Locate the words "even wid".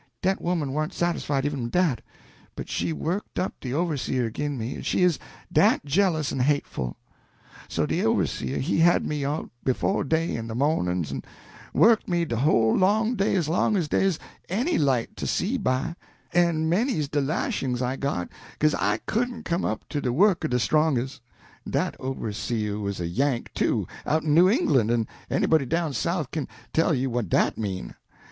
1.45-1.73